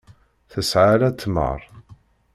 [0.51, 1.61] Tesɛa ala tmeṛ.